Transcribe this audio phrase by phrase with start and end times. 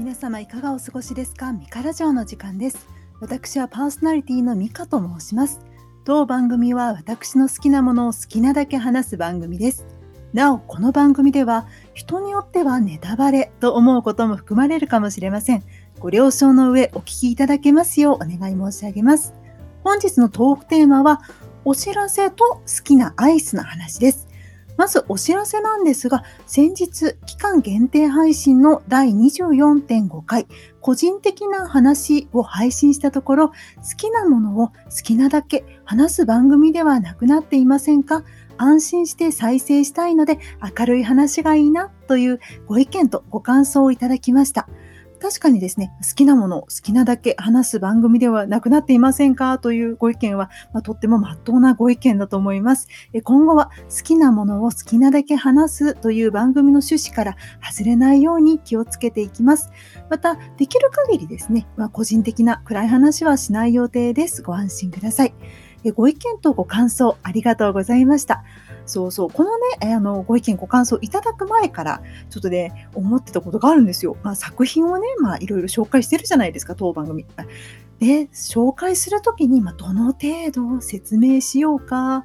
[0.00, 1.52] 皆様いかがお過ごしですか？
[1.52, 2.88] ミカラジオの時間です。
[3.20, 5.60] 私はパーソナリティのミカと申します。
[6.06, 9.84] 当番組は私の好きなものを好きなだけ話す番組です。
[10.32, 15.62] なおこの番組では人によってはネタバレと思うことも含まれるかもしれません。
[15.98, 19.34] ご了承の上お聞きいただけますようお願い申し上げます。
[19.84, 21.20] 本日のトークテーマは
[21.66, 24.29] お知らせと好きなアイスの話です。
[24.80, 30.46] まずお知らせなんですが、先日期間限定配信の第24.5回
[30.80, 33.54] 個人的な話を配信したところ、好
[33.98, 38.24] きなものを好きなだけ話す番組ではなくなっていませんか？
[38.56, 40.38] 安心して再生したいので
[40.78, 44.66] 明るい話がいいなというご意見とご感想をいただきました。
[45.20, 49.58] 確かにですね、好きなものを好きなだけ話す番組ではなくなっていませんか？
[49.58, 52.88] というご意見は、まあ、とっても真っ当なご意見だと思います。
[53.22, 59.70] 今後は好きなものを好きなだけ話すという番組の趣旨から外れないように気をつけていきます。
[60.08, 64.42] また、できる限りですね、まあ、個人的な暗い話はしない予定です。
[64.42, 65.34] ご安心ください。
[65.94, 68.44] ご意見とご感想ありがとうございました。
[68.86, 69.50] そうそう、この
[69.80, 74.16] ね、あの、ご意見、ご感想いただく前から、ちょっとね、思ってたことがあるんですよ。
[74.22, 77.24] まあ、作品をね、まあ、いろいろ紹介してるじゃないですか、当番組。
[78.00, 82.24] で、紹介するときに、まあ、どの程度説明しようか。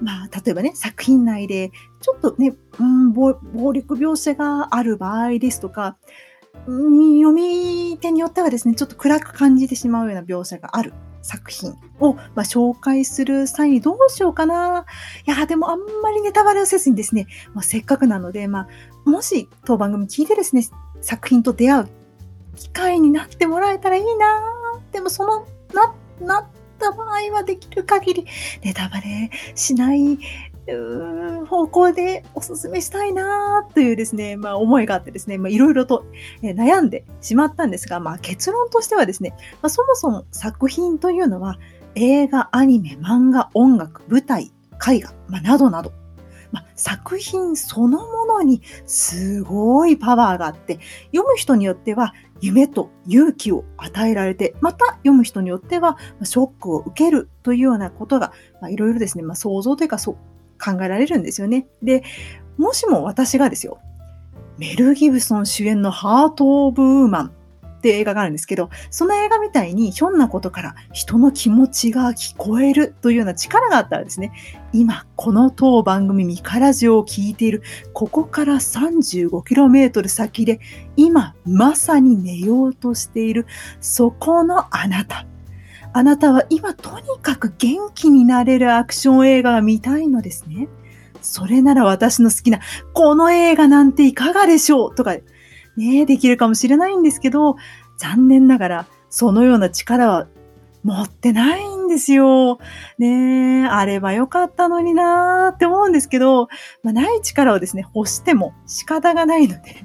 [0.00, 3.32] まあ、例えばね、作品内で、ちょっとね、うん、暴
[3.72, 5.96] 力描写がある場合ですとか、
[6.66, 10.92] 読み手によってはですね、ちょっと暗く感じてしまうような描写がある
[11.22, 14.84] 作品を、まあ、紹介する際にどうしようかな。
[15.26, 18.68] いや、でもあんまりネタバレをせずにですね、まあ、せっかくなので、ま
[19.06, 20.64] あ、もし当番組聞いてですね、
[21.00, 21.88] 作品と出会う
[22.56, 24.42] 機会になってもらえたらいいな。
[24.92, 26.46] でもその、な、なっ
[26.78, 28.26] た場合はできる限り
[28.64, 30.18] ネタバレしない
[31.46, 36.04] 方向でお勧めしたいなというですね、まあ思いがあってですね、まあいろいろと
[36.42, 41.58] 悩んでしまったんですが、まあ結論としてはですね、まあ、そもそも作品というのは
[41.94, 44.52] 映画、アニメ、漫画、音楽、舞台、
[44.86, 45.92] 絵画、まあ、などなど、
[46.52, 50.78] まあ、作品そのものにすごいパワーがあって、
[51.12, 60.16] 読む人によっては夢と勇気を与えられて、また読む人によってはショックを受けるというようなことが、まあ、いろいろですね、まあ、想像というかそう
[60.58, 61.66] 考えられるんですよね。
[61.82, 62.02] で、
[62.56, 63.78] もしも私がですよ、
[64.58, 67.32] メル・ギブソン主演のハート・オブ・ウーマン
[67.78, 74.32] って映画があるんですけど、その映画みたいにひょんなことから人の気持ちが聞こえるというような力があったらですね、
[74.72, 77.62] 今この当番組ミカラジオを聞いている
[77.94, 80.60] ここから 35km 先で
[80.96, 83.46] 今まさに寝ようとしている
[83.80, 85.24] そこのあなた。
[85.92, 90.68] あなたは今とにかく元気になれるアクション映画が見たいのですね。
[91.22, 92.60] それなら私の好きな
[92.92, 95.16] この映画なんていかがでしょうとか
[95.76, 97.56] ね、できるかもしれないんですけど、
[97.98, 100.28] 残念ながらそのような力は
[100.82, 102.58] 持ってないんですよ。
[102.98, 106.48] ねあればよかったのになーって思うんですけど、
[106.82, 109.84] まあ、ない力をですね、欲しても仕方がないので、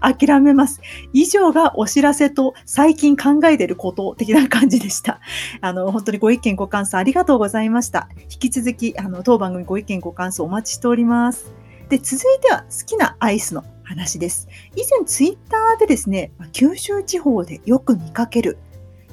[0.00, 0.80] 諦めます。
[1.12, 5.20] 以上がお知らせと最近考えてること的な感じでした。
[5.60, 8.08] あの、本当にご意見ご感想ありがとうございました。
[8.30, 11.52] 引き続き、あの、当番組ご意見ご感想お待ちしております。
[11.88, 14.48] で、続いては好きなアイスの話です。
[14.74, 18.58] 以前ツイッターでですね、九州地方でよく見かける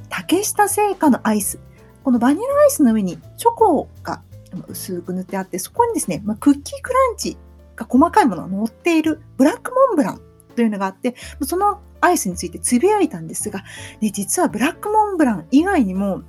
[0.10, 1.60] 竹下製菓のアイス。
[2.04, 4.22] このバニラアイスの上にチョコが
[4.68, 7.38] 薄く塗ってあって、そこにですね、まクッキークランチ
[7.76, 10.22] が細かいものが乗っているブラックモンブラン
[10.56, 13.64] というのがあって、そのアイスについてつぶやいたんですが、
[14.02, 16.24] ね、実はブラックモンブラン以外にも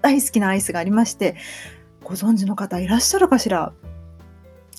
[0.00, 1.36] 大好きなアイスがありまして、
[2.02, 3.72] ご存知の方いらっしゃるかしら？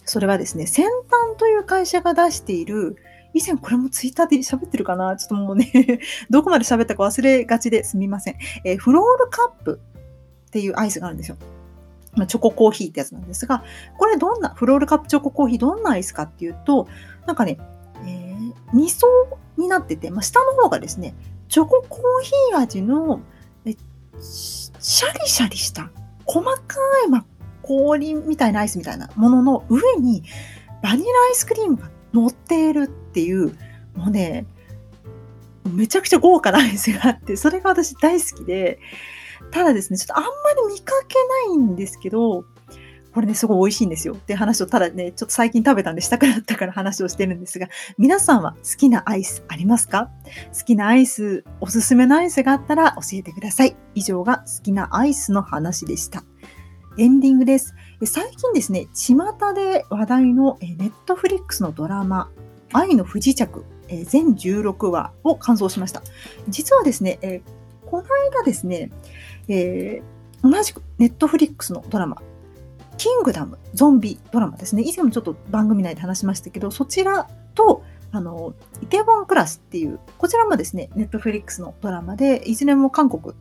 [0.05, 2.97] それはですね、先端という会社が出している、
[3.33, 5.15] 以前これもツイッターで 喋ってるかな？
[5.15, 5.71] ちょっともうね
[6.29, 8.35] どこまで喋ったか忘れがちですみません。
[8.65, 9.79] えー、フロールカップ
[10.47, 11.37] っていうアイスがあるんですよ。
[12.15, 13.63] まあ、チョココーヒーってやつなんですが、
[13.97, 16.87] これどんな、フロールカップチョココーヒーどんなアイスかっていうと、
[17.25, 17.57] なんかね、
[18.73, 19.07] 2層
[19.57, 21.15] になってて、まあ、下の方がですね、
[21.49, 23.21] チョココーヒー味の、
[23.65, 23.75] え
[24.19, 25.91] シャリシャリした
[26.25, 27.25] 細かい、まあ、
[27.61, 30.23] 氷みたいなアイスみたいなものの上に
[30.81, 33.57] バニラアイスクリームが乗っているっていう、
[33.95, 34.45] もうね、
[35.71, 38.79] めちゃくちゃ豪華なアイスがあって、それが私大好きで、
[39.51, 40.29] ただですね、ちょっとあんま
[40.67, 41.15] り見かけ
[41.49, 42.45] ないんですけど、
[43.13, 47.67] これね、すごい美味しいんですよって話を、ただね、ちょっと最近食べたんでしたくなったから話をしてるんですが、
[47.97, 50.09] 皆さんは好きなアイスありますか？
[50.57, 53.75] 好きなアイス、おすすめのアイスがあったら教えてください。
[53.93, 56.23] 以上が好きなアイスの話でした。
[56.97, 57.75] エンディングです。
[58.05, 59.15] 最近ですね、巷
[59.53, 62.29] で話題のネットフリックスのドラマ、
[62.71, 63.65] 愛の不時着、
[64.05, 66.01] 全16話を完走しました。
[66.49, 67.41] 実はですね、え、
[67.85, 68.91] この間ですね、
[69.47, 72.21] えー、同じくネットフリックスのドラマ、
[72.97, 74.83] キングダムゾンビドラマですね。
[74.83, 83.33] 以前もちょっと番組内で話しましたけど、そちらと、あの、イテウォンクラスっていう、こちらもですね、ネットフリックスのドラマで、いずれも韓国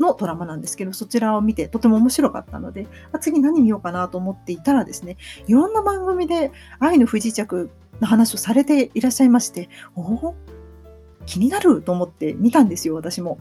[0.00, 5.16] のドラマなんですけど、そちらを見てとても面白かったので、あ次何見ようかなと思っていたらですね、
[5.46, 7.70] いろんな番組で愛の不時着
[8.00, 10.34] の話をされていらっしゃいまして、おお
[11.26, 13.38] 気になると思って見たんですよ、私も。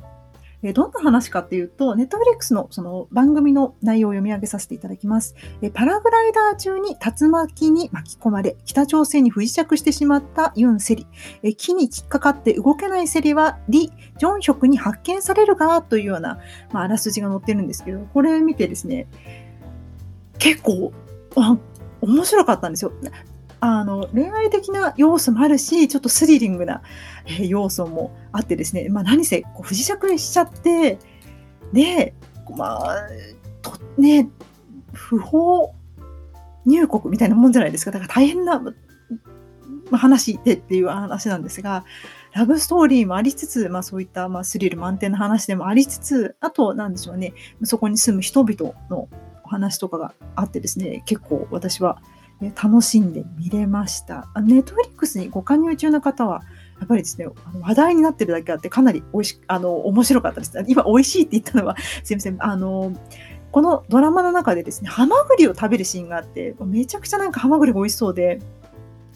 [0.63, 5.35] えどんな話かっていうと、ネットフリックスのその番組の内容を読み上げさせていただきます。
[5.61, 11.05] えパラグライダー中に竜巻に巻き込まれ、北朝鮮に不時着してしまったユン・セリ。
[11.43, 16.39] え木に引っかかって動けないセリはリ・ジョンヒョクに発見されるがというような、
[16.71, 19.07] まあ、あらすじが載ってるんですけど、これ見てですね、
[20.39, 20.93] 結構、
[22.01, 22.91] 面白かったんですよ。
[23.65, 26.81] あの恋愛的な要素もあるし、ちょっとスリリングな、
[27.25, 30.99] え要素もあってですね、まあ、何せこう不時着しちゃって、
[31.71, 32.13] で、
[32.57, 33.07] まあ、
[33.61, 34.29] とね、
[34.91, 35.73] 不法
[36.65, 37.91] 入国みたいなもんじゃないですか。
[37.91, 38.61] だから大変な、
[39.89, 41.85] ま、話でっていう話なんですが、
[42.33, 47.33] ラブストーリーもありつつ、まあ、そういったまあスリル満点な話でもありつつ、あと、なんでしょうね、
[47.63, 49.07] そこに住む人々の
[49.45, 52.01] お話とかがあってですね、結構私は
[52.41, 54.29] 楽しんで見れました。
[54.43, 56.41] ネットフリックスにご加入中の方は、
[56.79, 57.27] やっぱりですね、
[57.61, 60.65] 話題になってるだけあって、かなり美味しあの面白かったです。
[60.67, 62.37] 今、美味しいって言ったのは、 すいません。
[62.39, 62.93] あの
[63.51, 68.41] このドラマの中でですね、ハマグリを食べるシーンがあって、めちゃくちゃなんかハマグリが美味しそうで、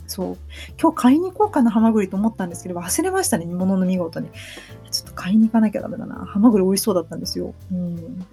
[0.05, 0.37] そう、
[0.79, 4.29] 今日買いに行こうかな、ハマグリと思ったんですけど、忘れましたね、煮物の見事に。
[4.91, 6.25] ちょっと買いに行かなきゃダメだな。
[6.25, 7.53] ハマグリ美味しそうだったんですよ。
[7.71, 8.25] うん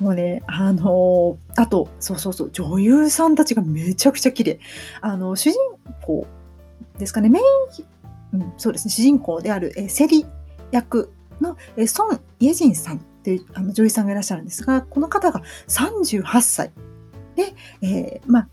[0.00, 4.60] もうね、あのー、あと、そうそうそう、女優さんたちがめちゃくちゃ綺麗。
[5.00, 5.58] あの、主人
[6.02, 6.26] 公
[6.98, 7.40] ですかね、メ
[8.32, 10.26] イン、うん、そうですね、主人公である、えセリ
[10.70, 16.70] 役の、えソン・イェジンさんというあの女優さんがいらっしゃるんですが、この方が38歳。
[17.34, 18.48] で、えー、まあ、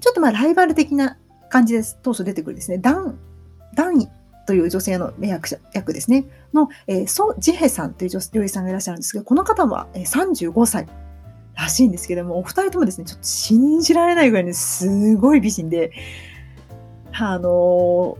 [0.00, 1.18] ちょっとまあライバル的な
[1.48, 1.98] 感じです。
[2.02, 3.18] 当初出てくるですね、ダン、
[3.74, 3.98] ダン
[4.46, 10.86] という女性の役者役ですね、の、えー、ソ・ジヘさんという女優さんがいらっしゃるんですけど、この方は、えー、35歳
[11.54, 15.92] らしいんですけども、お二人ともですね、ちょっと信じられないぐらいにすごい美人で、
[17.12, 18.16] あのー、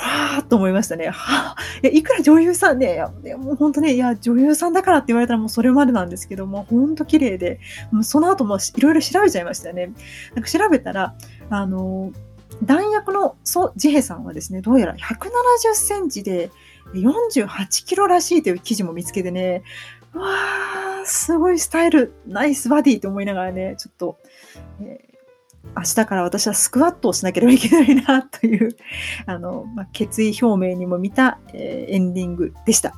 [0.00, 1.08] はぁと思いましたね。
[1.08, 7.58] はぁ、いや、いくら女優さんね、いやもう本当ね、いや、女優さんだからって言われたらもうそれまでなんですけども、本当綺麗で、
[7.90, 9.92] もうその後もいろいろ調べちゃいましたね。
[10.34, 11.14] なんか調べたら、
[11.50, 12.27] あのー
[12.62, 16.50] 弾薬のソ・ジヘさんはですね、どうやら170センチで
[16.94, 19.62] 48キロらしいという記事も見つけてね、
[20.14, 24.18] わー、すごいスタイル、ナイスバディと思いながらね、ちょっと、
[24.80, 28.76] えー、明日から私はスクワットをしなければいけないなという、
[29.26, 32.94] あの、まあ、決意表明にも見た、えー、エンディングでした。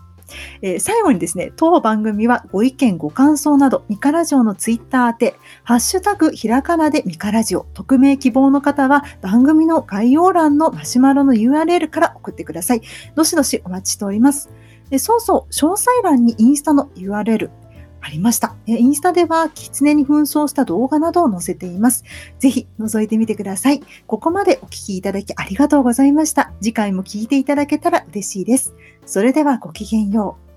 [0.62, 5.34] えー、最後にですね、当番組はご意見、ご感想など、ミカラジオのツイッター宛て、
[5.64, 12.82] ハッシュタグひらがなでミカラジオ、匿名希望の方は番組の概要欄のマシュマロの URL から送ってください。
[13.14, 14.50] どしどしお待ちしております。
[14.90, 17.50] でそうそう、詳細欄にインスタの URL、
[18.00, 18.54] ありました。
[18.66, 22.04] インスタでは、狐に紛争した動画などを載せています。
[22.38, 23.82] ぜひ、覗いてみてください。
[24.06, 26.52] ここまでお聞きいただきありがとうございました。
[26.60, 28.74] 次回も聞いていただけたら嬉しいです。
[29.06, 30.49] それではごきげんよう。